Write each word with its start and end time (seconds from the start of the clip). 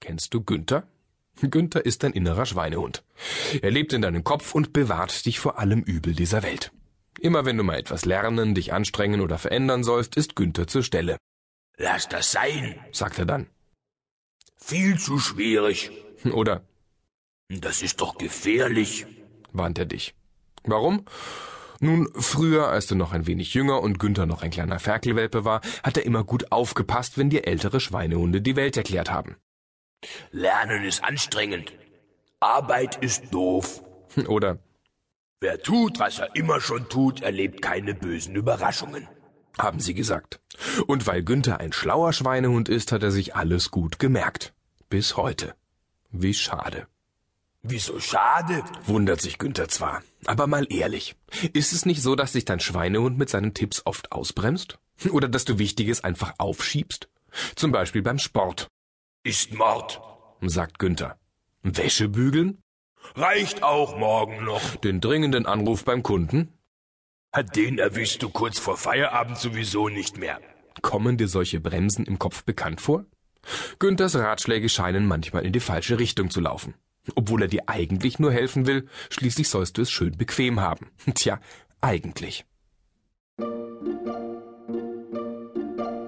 Kennst 0.00 0.34
du 0.34 0.42
Günther? 0.42 0.88
Günther 1.40 1.84
ist 1.86 2.02
dein 2.02 2.12
innerer 2.12 2.46
Schweinehund. 2.46 3.02
Er 3.62 3.70
lebt 3.70 3.92
in 3.92 4.02
deinem 4.02 4.24
Kopf 4.24 4.54
und 4.54 4.72
bewahrt 4.72 5.24
dich 5.26 5.38
vor 5.38 5.58
allem 5.58 5.82
Übel 5.82 6.14
dieser 6.14 6.42
Welt. 6.42 6.72
Immer 7.18 7.44
wenn 7.44 7.56
du 7.56 7.62
mal 7.62 7.78
etwas 7.78 8.04
lernen, 8.04 8.54
dich 8.54 8.72
anstrengen 8.72 9.20
oder 9.20 9.38
verändern 9.38 9.84
sollst, 9.84 10.16
ist 10.16 10.36
Günther 10.36 10.66
zur 10.66 10.82
Stelle. 10.82 11.16
Lass 11.76 12.08
das 12.08 12.32
sein, 12.32 12.78
sagt 12.92 13.18
er 13.18 13.26
dann. 13.26 13.46
Viel 14.56 14.98
zu 14.98 15.18
schwierig. 15.18 15.90
Oder 16.32 16.62
Das 17.48 17.82
ist 17.82 18.00
doch 18.00 18.18
gefährlich, 18.18 19.06
warnt 19.52 19.78
er 19.78 19.86
dich. 19.86 20.14
Warum? 20.64 21.04
Nun, 21.80 22.10
früher, 22.14 22.68
als 22.68 22.86
du 22.86 22.94
noch 22.94 23.12
ein 23.12 23.26
wenig 23.26 23.54
jünger 23.54 23.80
und 23.80 23.98
Günther 23.98 24.26
noch 24.26 24.42
ein 24.42 24.50
kleiner 24.50 24.78
Ferkelwelpe 24.78 25.46
war, 25.46 25.62
hat 25.82 25.96
er 25.96 26.04
immer 26.04 26.24
gut 26.24 26.52
aufgepasst, 26.52 27.16
wenn 27.16 27.30
dir 27.30 27.46
ältere 27.46 27.80
Schweinehunde 27.80 28.42
die 28.42 28.56
Welt 28.56 28.76
erklärt 28.76 29.10
haben. 29.10 29.36
Lernen 30.30 30.84
ist 30.84 31.04
anstrengend. 31.04 31.72
Arbeit 32.40 32.96
ist 33.02 33.32
doof. 33.32 33.82
Oder 34.28 34.58
Wer 35.42 35.62
tut, 35.62 35.98
was 35.98 36.18
er 36.18 36.34
immer 36.36 36.60
schon 36.60 36.88
tut, 36.90 37.22
erlebt 37.22 37.62
keine 37.62 37.94
bösen 37.94 38.34
Überraschungen. 38.36 39.08
haben 39.58 39.80
sie 39.80 39.94
gesagt. 39.94 40.38
Und 40.86 41.06
weil 41.06 41.22
Günther 41.22 41.60
ein 41.60 41.72
schlauer 41.72 42.12
Schweinehund 42.12 42.68
ist, 42.68 42.92
hat 42.92 43.02
er 43.02 43.10
sich 43.10 43.34
alles 43.34 43.70
gut 43.70 43.98
gemerkt. 43.98 44.52
Bis 44.90 45.16
heute. 45.16 45.54
Wie 46.10 46.34
schade. 46.34 46.86
Wieso 47.62 48.00
schade? 48.00 48.64
Wundert 48.86 49.20
sich 49.20 49.38
Günther 49.38 49.68
zwar, 49.68 50.02
aber 50.24 50.46
mal 50.46 50.66
ehrlich. 50.70 51.14
Ist 51.52 51.72
es 51.72 51.84
nicht 51.84 52.02
so, 52.02 52.16
dass 52.16 52.32
sich 52.32 52.44
dein 52.46 52.60
Schweinehund 52.60 53.18
mit 53.18 53.28
seinen 53.28 53.54
Tipps 53.54 53.82
oft 53.84 54.12
ausbremst? 54.12 54.78
Oder 55.10 55.28
dass 55.28 55.44
du 55.44 55.58
Wichtiges 55.58 56.02
einfach 56.02 56.34
aufschiebst? 56.38 57.08
Zum 57.56 57.70
Beispiel 57.70 58.02
beim 58.02 58.18
Sport, 58.18 58.68
Ist 59.22 59.52
Mord. 59.52 60.00
sagt 60.40 60.78
Günther. 60.78 61.18
Wäsche 61.62 62.08
bügeln? 62.08 62.62
Reicht 63.14 63.62
auch 63.62 63.98
morgen 63.98 64.44
noch. 64.44 64.76
Den 64.76 65.00
dringenden 65.02 65.44
Anruf 65.44 65.84
beim 65.84 66.02
Kunden? 66.02 66.58
Den 67.54 67.78
erwischst 67.78 68.22
du 68.22 68.30
kurz 68.30 68.58
vor 68.58 68.78
Feierabend 68.78 69.36
sowieso 69.36 69.88
nicht 69.90 70.16
mehr. 70.16 70.40
Kommen 70.80 71.18
dir 71.18 71.28
solche 71.28 71.60
Bremsen 71.60 72.06
im 72.06 72.18
Kopf 72.18 72.44
bekannt 72.44 72.80
vor? 72.80 73.04
Günthers 73.78 74.16
Ratschläge 74.16 74.70
scheinen 74.70 75.06
manchmal 75.06 75.44
in 75.44 75.52
die 75.52 75.60
falsche 75.60 75.98
Richtung 75.98 76.30
zu 76.30 76.40
laufen. 76.40 76.74
Obwohl 77.14 77.42
er 77.42 77.48
dir 77.48 77.64
eigentlich 77.68 78.18
nur 78.18 78.32
helfen 78.32 78.66
will, 78.66 78.88
schließlich 79.10 79.48
sollst 79.50 79.76
du 79.76 79.82
es 79.82 79.90
schön 79.90 80.16
bequem 80.16 80.60
haben. 80.60 80.90
Tja, 81.14 81.40
eigentlich. 81.82 82.46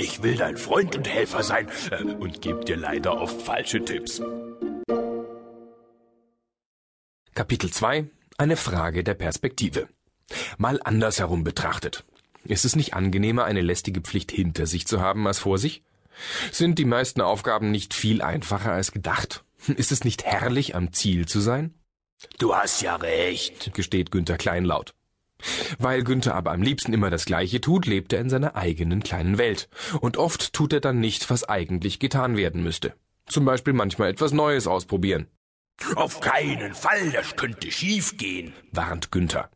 Ich 0.00 0.22
will 0.22 0.36
dein 0.36 0.56
Freund 0.56 0.94
und 0.94 1.08
Helfer 1.08 1.42
sein 1.42 1.68
äh, 1.90 2.04
und 2.04 2.40
geb 2.40 2.64
dir 2.64 2.76
leider 2.76 3.20
oft 3.20 3.42
falsche 3.42 3.84
Tipps. 3.84 4.22
Kapitel 7.34 7.70
2 7.70 8.06
Eine 8.36 8.56
Frage 8.56 9.02
der 9.02 9.14
Perspektive. 9.14 9.88
Mal 10.56 10.80
andersherum 10.82 11.42
betrachtet. 11.42 12.04
Ist 12.44 12.64
es 12.64 12.76
nicht 12.76 12.94
angenehmer, 12.94 13.44
eine 13.44 13.60
lästige 13.60 14.00
Pflicht 14.00 14.30
hinter 14.30 14.66
sich 14.66 14.86
zu 14.86 15.00
haben 15.00 15.26
als 15.26 15.40
vor 15.40 15.58
sich? 15.58 15.82
Sind 16.52 16.78
die 16.78 16.84
meisten 16.84 17.20
Aufgaben 17.20 17.70
nicht 17.70 17.92
viel 17.92 18.22
einfacher 18.22 18.72
als 18.72 18.92
gedacht? 18.92 19.44
Ist 19.66 19.92
es 19.92 20.04
nicht 20.04 20.24
herrlich, 20.24 20.76
am 20.76 20.92
Ziel 20.92 21.26
zu 21.26 21.40
sein? 21.40 21.74
Du 22.38 22.54
hast 22.54 22.82
ja 22.82 22.96
recht. 22.96 23.74
gesteht 23.74 24.10
Günther 24.10 24.38
kleinlaut. 24.38 24.94
Weil 25.78 26.02
Günther 26.02 26.34
aber 26.34 26.52
am 26.52 26.62
liebsten 26.62 26.92
immer 26.92 27.10
das 27.10 27.24
Gleiche 27.24 27.60
tut, 27.60 27.86
lebt 27.86 28.12
er 28.12 28.20
in 28.20 28.30
seiner 28.30 28.56
eigenen 28.56 29.02
kleinen 29.02 29.38
Welt. 29.38 29.68
Und 30.00 30.16
oft 30.16 30.52
tut 30.52 30.72
er 30.72 30.80
dann 30.80 31.00
nicht, 31.00 31.30
was 31.30 31.48
eigentlich 31.48 31.98
getan 31.98 32.36
werden 32.36 32.62
müsste. 32.62 32.94
Zum 33.26 33.44
Beispiel 33.44 33.72
manchmal 33.72 34.10
etwas 34.10 34.32
Neues 34.32 34.66
ausprobieren, 34.66 35.26
Auf 35.94 36.20
keinen 36.20 36.74
Fall, 36.74 37.10
das 37.12 37.36
könnte 37.36 37.70
schief 37.70 38.16
gehen. 38.16 38.52
warnt 38.72 39.12
Günther. 39.12 39.50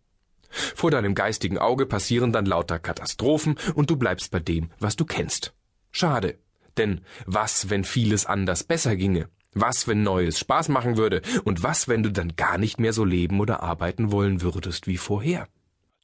Vor 0.51 0.91
deinem 0.91 1.15
geistigen 1.15 1.59
Auge 1.59 1.87
passieren 1.87 2.33
dann 2.33 2.47
lauter 2.47 2.79
Katastrophen 2.79 3.57
und 3.75 3.91
du 3.91 3.97
bleibst 3.97 4.31
bei 4.31 4.39
dem, 4.39 4.71
was 4.79 4.97
du 4.97 5.05
kennst. 5.05 5.55
Schade. 5.91 6.39
Denn 6.77 7.01
was, 7.27 7.71
wenn 7.71 7.85
vieles 7.85 8.27
anders 8.27 8.65
besser 8.65 8.97
ginge? 8.97 9.29
Was, 9.55 9.87
wenn 9.89 10.03
Neues 10.03 10.39
Spaß 10.39 10.69
machen 10.69 10.97
würde? 10.97 11.21
Und 11.45 11.63
was, 11.63 11.89
wenn 11.89 12.03
du 12.03 12.11
dann 12.11 12.37
gar 12.37 12.57
nicht 12.57 12.81
mehr 12.81 12.93
so 12.93 13.05
leben 13.05 13.41
oder 13.41 13.63
arbeiten 13.63 14.11
wollen 14.13 14.41
würdest 14.41 14.87
wie 14.87 14.97
vorher? 14.97 15.49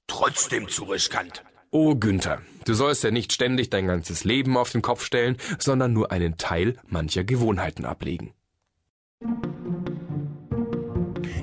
Trotzdem 0.09 0.69
zu 0.69 0.85
riskant. 0.85 1.45
Oh 1.71 1.95
Günther, 1.95 2.43
du 2.65 2.75
sollst 2.75 3.05
ja 3.05 3.11
nicht 3.11 3.33
ständig 3.33 3.71
dein 3.71 3.87
ganzes 3.87 4.25
Leben 4.25 4.57
auf 4.57 4.71
den 4.73 4.83
Kopf 4.83 5.05
stellen, 5.05 5.37
sondern 5.59 5.93
nur 5.93 6.11
einen 6.11 6.37
Teil 6.39 6.77
mancher 6.87 7.23
Gewohnheiten 7.25 7.85
ablegen. 7.85 8.33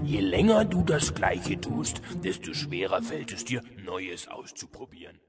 Je 0.03 0.19
länger 0.19 0.65
du 0.65 0.83
das 0.83 1.13
Gleiche 1.13 1.61
tust, 1.61 2.01
desto 2.23 2.53
schwerer 2.53 3.01
fällt 3.01 3.31
es 3.31 3.45
dir, 3.45 3.61
Neues 3.85 4.27
auszuprobieren. 4.27 5.19